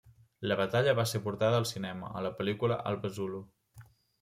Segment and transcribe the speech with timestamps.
[0.51, 3.45] La batalla va ser portada al cinema, a la pel·lícula Alba zulu.